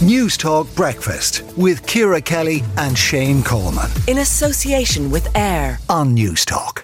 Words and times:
Newstalk 0.00 0.74
Breakfast 0.74 1.44
with 1.56 1.86
Ciara 1.86 2.20
Kelly 2.20 2.64
and 2.78 2.98
Shane 2.98 3.44
Coleman. 3.44 3.88
In 4.08 4.18
association 4.18 5.08
with 5.08 5.28
AIR 5.36 5.78
on 5.88 6.16
Newstalk. 6.16 6.82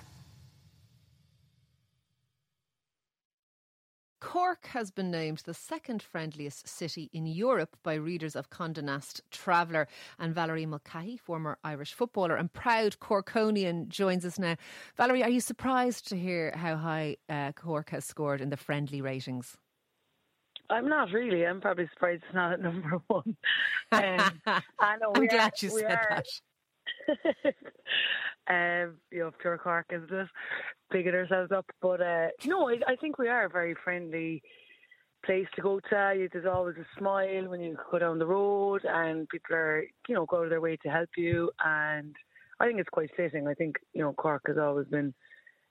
Cork 4.20 4.66
has 4.66 4.92
been 4.92 5.10
named 5.10 5.42
the 5.44 5.52
second 5.52 6.04
friendliest 6.04 6.68
city 6.68 7.10
in 7.12 7.26
Europe 7.26 7.76
by 7.82 7.94
readers 7.94 8.36
of 8.36 8.48
Condé 8.48 8.84
Nast 8.84 9.22
Traveller. 9.32 9.88
And 10.20 10.32
Valerie 10.32 10.64
Mulcahy, 10.64 11.16
former 11.16 11.58
Irish 11.64 11.92
footballer 11.92 12.36
and 12.36 12.52
proud 12.52 13.00
Corkonian, 13.00 13.88
joins 13.88 14.24
us 14.24 14.38
now. 14.38 14.54
Valerie, 14.96 15.24
are 15.24 15.30
you 15.30 15.40
surprised 15.40 16.06
to 16.10 16.16
hear 16.16 16.52
how 16.54 16.76
high 16.76 17.16
uh, 17.28 17.50
Cork 17.56 17.90
has 17.90 18.04
scored 18.04 18.40
in 18.40 18.50
the 18.50 18.56
friendly 18.56 19.00
ratings? 19.02 19.56
I'm 20.70 20.88
not 20.88 21.10
really. 21.12 21.46
I'm 21.46 21.60
probably 21.60 21.88
surprised 21.92 22.22
it's 22.26 22.34
not 22.34 22.52
at 22.52 22.60
number 22.60 23.00
one. 23.08 23.36
Um, 23.92 24.40
I 24.78 24.96
know 25.00 25.12
I'm 25.14 25.26
glad 25.26 25.52
are, 25.52 25.52
you 25.58 25.70
said 25.70 25.84
are, 25.92 26.22
that. 27.08 27.54
um, 28.86 28.96
you 29.10 29.20
know, 29.20 29.30
pure 29.40 29.58
Cork 29.58 29.86
is 29.90 30.02
just 30.08 30.30
bigging 30.90 31.14
ourselves 31.14 31.52
up, 31.52 31.66
but 31.82 32.00
uh, 32.00 32.28
no, 32.46 32.68
I, 32.68 32.78
I 32.86 32.96
think 32.96 33.18
we 33.18 33.28
are 33.28 33.44
a 33.44 33.48
very 33.50 33.74
friendly 33.84 34.42
place 35.24 35.46
to 35.56 35.62
go 35.62 35.80
to. 35.90 36.14
You- 36.16 36.28
There's 36.32 36.46
always 36.46 36.76
a 36.76 36.86
smile 36.98 37.48
when 37.48 37.60
you 37.60 37.76
go 37.90 37.98
down 37.98 38.18
the 38.18 38.26
road, 38.26 38.82
and 38.84 39.28
people 39.28 39.54
are, 39.56 39.82
you 40.08 40.14
know, 40.14 40.26
go 40.26 40.38
out 40.38 40.44
of 40.44 40.50
their 40.50 40.60
way 40.60 40.76
to 40.78 40.88
help 40.88 41.10
you. 41.16 41.50
And 41.64 42.14
I 42.58 42.66
think 42.66 42.80
it's 42.80 42.88
quite 42.90 43.10
fitting. 43.16 43.46
I 43.48 43.54
think 43.54 43.76
you 43.92 44.02
know, 44.02 44.12
Cork 44.12 44.42
has 44.46 44.58
always 44.58 44.86
been. 44.86 45.14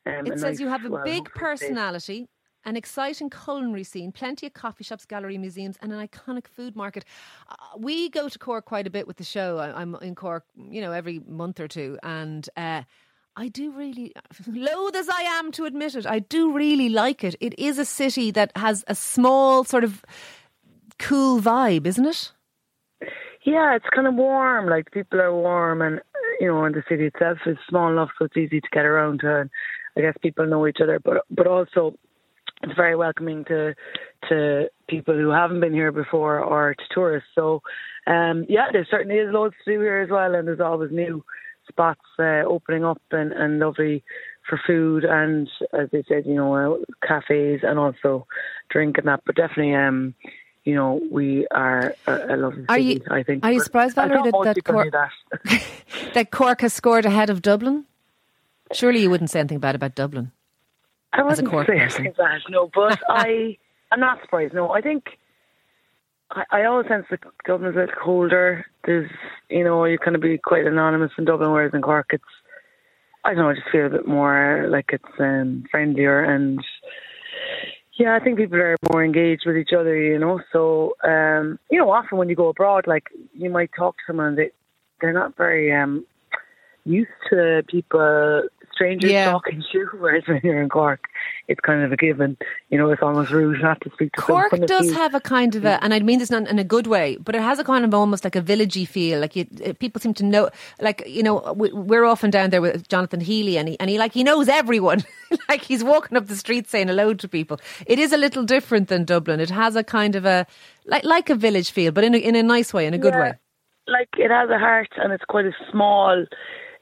Um, 0.05 0.25
It 0.25 0.33
says 0.33 0.41
nice, 0.43 0.59
you 0.59 0.67
have 0.69 0.85
a 0.85 0.89
well, 0.89 1.03
big 1.03 1.25
personality. 1.25 2.19
place. 2.19 2.27
An 2.65 2.75
exciting 2.75 3.29
culinary 3.29 3.83
scene, 3.83 4.11
plenty 4.11 4.47
of 4.47 4.53
coffee 4.53 4.83
shops, 4.83 5.05
gallery 5.05 5.37
museums, 5.37 5.77
and 5.81 5.91
an 5.91 6.05
iconic 6.05 6.47
food 6.47 6.75
market. 6.75 7.05
Uh, 7.49 7.55
we 7.77 8.09
go 8.09 8.29
to 8.29 8.39
Cork 8.39 8.65
quite 8.65 8.87
a 8.87 8.89
bit 8.89 9.07
with 9.07 9.17
the 9.17 9.23
show. 9.23 9.57
I, 9.57 9.79
I'm 9.79 9.95
in 9.95 10.15
Cork, 10.15 10.45
you 10.55 10.81
know, 10.81 10.91
every 10.91 11.19
month 11.27 11.59
or 11.59 11.67
two, 11.67 11.97
and. 12.03 12.47
Uh, 12.55 12.83
I 13.35 13.47
do 13.47 13.71
really, 13.71 14.11
loath 14.47 14.95
as 14.95 15.07
I 15.07 15.21
am 15.21 15.53
to 15.53 15.63
admit 15.63 15.95
it, 15.95 16.05
I 16.05 16.19
do 16.19 16.51
really 16.51 16.89
like 16.89 17.23
it. 17.23 17.35
It 17.39 17.57
is 17.57 17.79
a 17.79 17.85
city 17.85 18.31
that 18.31 18.51
has 18.57 18.83
a 18.87 18.95
small 18.95 19.63
sort 19.63 19.85
of 19.85 20.03
cool 20.97 21.39
vibe, 21.39 21.87
isn't 21.87 22.05
it? 22.05 22.33
Yeah, 23.45 23.75
it's 23.75 23.85
kind 23.95 24.07
of 24.07 24.15
warm. 24.15 24.67
Like 24.67 24.91
people 24.91 25.21
are 25.21 25.33
warm, 25.33 25.81
and 25.81 26.01
you 26.39 26.47
know, 26.47 26.65
and 26.65 26.75
the 26.75 26.83
city 26.89 27.05
itself 27.05 27.37
is 27.45 27.57
small 27.69 27.89
enough, 27.89 28.09
so 28.19 28.25
it's 28.25 28.35
easy 28.35 28.59
to 28.59 28.67
get 28.71 28.85
around 28.85 29.21
to. 29.21 29.41
And 29.41 29.49
I 29.97 30.01
guess 30.01 30.15
people 30.21 30.45
know 30.45 30.67
each 30.67 30.81
other, 30.83 30.99
but 30.99 31.23
but 31.31 31.47
also 31.47 31.95
it's 32.61 32.73
very 32.75 32.95
welcoming 32.95 33.45
to 33.45 33.75
to 34.29 34.69
people 34.87 35.15
who 35.15 35.29
haven't 35.29 35.59
been 35.61 35.73
here 35.73 35.91
before 35.91 36.39
or 36.39 36.73
to 36.75 36.83
tourists. 36.93 37.29
So 37.35 37.61
um, 38.07 38.45
yeah, 38.49 38.67
there 38.71 38.87
certainly 38.89 39.15
is 39.17 39.31
loads 39.33 39.55
to 39.65 39.73
do 39.73 39.79
here 39.81 40.01
as 40.01 40.09
well, 40.09 40.35
and 40.35 40.47
there's 40.47 40.59
always 40.59 40.91
new 40.91 41.23
spots 41.67 42.01
uh, 42.17 42.43
opening 42.45 42.83
up 42.83 43.01
and 43.11 43.31
and 43.31 43.59
lovely 43.59 44.03
for 44.47 44.59
food 44.65 45.05
and 45.05 45.47
as 45.79 45.89
they 45.91 46.03
said, 46.07 46.25
you 46.25 46.33
know, 46.33 46.55
uh, 46.55 47.07
cafes 47.07 47.59
and 47.63 47.77
also 47.77 48.25
drink 48.69 48.97
and 48.97 49.07
that. 49.07 49.21
But 49.25 49.35
definitely, 49.35 49.75
um, 49.75 50.15
you 50.63 50.73
know, 50.73 50.99
we 51.11 51.45
are 51.51 51.93
a, 52.07 52.33
a 52.33 52.37
lovely 52.37 52.65
Are 52.67 52.75
city. 52.77 52.83
you- 52.95 53.01
I 53.11 53.21
think. 53.23 53.45
are 53.45 53.51
you 53.51 53.59
surprised, 53.59 53.95
Valerie, 53.95 54.23
that- 54.31 54.55
that 54.55 54.63
Cor- 54.65 54.89
that. 54.91 55.63
that 56.15 56.31
Cork 56.31 56.61
has 56.61 56.73
scored 56.73 57.05
ahead 57.05 57.29
of 57.29 57.43
Dublin? 57.43 57.85
Surely 58.73 59.01
you 59.01 59.09
wouldn't 59.11 59.29
say 59.29 59.39
anything 59.39 59.59
bad 59.59 59.75
about 59.75 59.93
Dublin. 59.95 60.31
I 61.13 61.21
as 61.31 61.39
a 61.39 61.43
say 61.45 61.79
person. 61.79 62.13
bad, 62.17 62.41
no, 62.49 62.69
but 62.73 62.99
I, 63.09 63.57
I'm 63.91 63.99
not 63.99 64.21
surprised. 64.21 64.53
No, 64.53 64.71
I 64.71 64.81
think 64.81 65.05
I, 66.31 66.43
I 66.51 66.65
always 66.65 66.87
sense 66.87 67.05
that 67.09 67.21
Dublin's 67.45 67.75
a 67.75 67.79
little 67.79 67.95
colder. 68.01 68.65
There's, 68.85 69.09
you 69.49 69.63
know, 69.63 69.85
you 69.85 69.97
kind 69.97 70.15
of 70.15 70.21
be 70.21 70.37
quite 70.37 70.65
anonymous 70.65 71.11
in 71.17 71.25
Dublin, 71.25 71.51
whereas 71.51 71.73
in 71.73 71.81
Cork, 71.81 72.07
it's, 72.11 72.23
I 73.23 73.33
don't 73.33 73.43
know, 73.43 73.49
I 73.49 73.55
just 73.55 73.69
feel 73.71 73.87
a 73.87 73.89
bit 73.89 74.07
more 74.07 74.67
like 74.69 74.89
it's 74.93 75.19
um, 75.19 75.65
friendlier 75.71 76.23
and. 76.23 76.59
Yeah, 77.97 78.15
I 78.15 78.23
think 78.23 78.37
people 78.37 78.57
are 78.59 78.77
more 78.93 79.03
engaged 79.03 79.43
with 79.45 79.57
each 79.57 79.71
other, 79.77 79.93
you 79.93 80.17
know. 80.17 80.39
So, 80.53 80.95
um, 81.03 81.59
you 81.69 81.77
know, 81.77 81.91
often 81.91 82.17
when 82.17 82.29
you 82.29 82.35
go 82.35 82.47
abroad, 82.47 82.87
like 82.87 83.07
you 83.33 83.49
might 83.49 83.71
talk 83.77 83.97
to 83.97 84.03
someone, 84.07 84.37
they 84.37 84.51
they're 85.01 85.11
not 85.11 85.35
very 85.35 85.73
um, 85.75 86.05
used 86.85 87.09
to 87.29 87.61
people, 87.67 88.43
strangers 88.79 89.11
Yeah. 89.11 89.31
talking 89.31 89.61
to 89.61 89.77
you. 89.77 89.89
Whereas 89.99 90.23
when 90.27 90.39
you're 90.43 90.61
in 90.61 90.69
Cork, 90.69 91.01
it's 91.47 91.59
kind 91.59 91.83
of 91.83 91.91
a 91.91 91.97
given. 91.97 92.37
You 92.69 92.77
know, 92.77 92.89
it's 92.91 93.01
almost 93.01 93.31
rude 93.31 93.61
not 93.61 93.79
to 93.81 93.89
speak 93.93 94.11
to 94.13 94.21
Cork 94.21 94.51
someone. 94.51 94.63
if 94.63 94.69
does 94.69 94.91
have 94.93 95.13
a 95.15 95.19
kind 95.19 95.53
of 95.55 95.65
a, 95.65 95.83
and 95.83 95.93
I 95.93 95.99
mean 95.99 96.19
this 96.19 96.31
not 96.31 96.47
in 96.47 96.59
a 96.59 96.63
good 96.63 96.87
way, 96.87 97.17
but 97.17 97.35
it 97.35 97.41
has 97.41 97.59
a 97.59 97.63
kind 97.63 97.83
of 97.85 97.93
almost 97.93 98.23
like 98.23 98.35
a 98.35 98.41
villagey 98.41 98.87
feel. 98.87 99.19
Like 99.19 99.35
you, 99.35 99.45
uh, 99.65 99.73
people 99.79 99.99
seem 100.01 100.13
to 100.15 100.23
know, 100.25 100.49
like 100.81 101.03
you 101.07 101.23
know, 101.23 101.53
we- 101.61 101.71
we're 101.73 102.05
often 102.05 102.29
down 102.31 102.49
there 102.51 102.61
with 102.61 102.87
Jonathan 102.87 103.19
Healy, 103.19 103.57
and 103.57 103.67
he 103.69 103.79
and 103.79 103.89
he 103.89 103.97
like 103.99 104.13
he 104.13 104.23
knows 104.23 104.47
everyone. 104.47 105.03
like 105.49 105.61
he's 105.61 105.83
walking 105.83 106.17
up 106.17 106.27
the 106.27 106.35
street 106.35 106.67
saying 106.67 106.87
hello 106.87 107.13
to 107.13 107.27
people. 107.27 107.59
It 107.85 107.99
is 107.99 108.11
a 108.13 108.17
little 108.17 108.43
different 108.43 108.87
than 108.87 109.05
Dublin. 109.05 109.39
It 109.39 109.49
has 109.49 109.75
a 109.75 109.83
kind 109.83 110.15
of 110.15 110.25
a 110.25 110.45
like 110.85 111.03
like 111.03 111.29
a 111.29 111.35
village 111.35 111.71
feel, 111.71 111.91
but 111.91 112.03
in 112.03 112.15
a, 112.15 112.17
in 112.17 112.35
a 112.35 112.43
nice 112.43 112.73
way, 112.73 112.85
in 112.87 112.93
a 112.93 112.97
good 112.97 113.13
Yeah. 113.13 113.21
way. 113.21 113.33
like 113.87 114.09
it 114.25 114.31
has 114.31 114.49
a 114.51 114.59
heart 114.59 114.89
and 115.01 115.11
it's 115.13 115.25
quite 115.33 115.45
a 115.45 115.55
small 115.71 116.25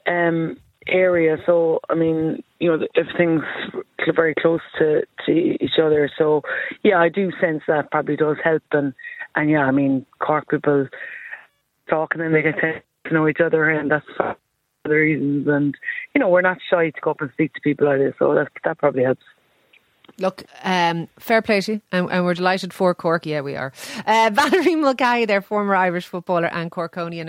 um 0.06 0.56
area. 0.88 1.36
So 1.46 1.80
i 1.88 1.94
mean 1.94 2.42
you 2.58 2.70
know 2.70 2.86
everything's 2.96 3.42
very 4.14 4.34
close 4.34 4.60
to 4.78 5.02
to 5.26 5.32
each 5.32 5.78
other. 5.82 6.10
So 6.18 6.42
yeah 6.82 6.98
i 6.98 7.08
do 7.08 7.30
sense 7.40 7.62
that 7.68 7.90
probably 7.90 8.16
does 8.16 8.36
help. 8.42 8.62
And 8.72 8.92
and 9.34 9.50
yeah 9.50 9.64
i 9.64 9.70
mean 9.70 10.06
cork 10.18 10.48
people 10.50 10.88
talking 11.88 12.20
and 12.20 12.34
they 12.34 12.42
get 12.42 12.56
to 12.60 12.82
know 13.12 13.28
each 13.28 13.40
other 13.40 13.68
and 13.68 13.90
that's 13.90 14.06
other 14.20 15.00
reasons. 15.00 15.46
And 15.48 15.74
you 16.14 16.20
know 16.20 16.28
we're 16.28 16.42
not 16.42 16.58
shy 16.70 16.90
to 16.90 17.00
go 17.00 17.12
up 17.12 17.20
and 17.20 17.30
speak 17.32 17.54
to 17.54 17.60
people 17.60 17.88
either. 17.88 18.14
So 18.18 18.34
that 18.34 18.48
that 18.64 18.78
probably 18.78 19.04
helps. 19.04 19.24
Look, 20.18 20.42
um, 20.64 21.08
fair 21.18 21.42
play 21.42 21.60
to 21.60 21.74
you, 21.74 21.80
and, 21.92 22.10
and 22.10 22.24
we're 22.24 22.34
delighted 22.34 22.72
for 22.72 22.94
Cork. 22.94 23.24
Yeah, 23.24 23.40
we 23.42 23.54
are. 23.54 23.72
Uh, 24.04 24.30
Valerie 24.32 24.74
Mulcahy, 24.74 25.26
their 25.26 25.42
former 25.42 25.76
Irish 25.76 26.06
footballer 26.06 26.48
and 26.52 26.72
Corkonian. 26.72 27.28